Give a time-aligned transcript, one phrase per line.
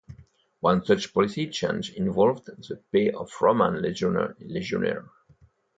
[0.61, 5.05] One such policy change involved the pay of Roman legionnaires.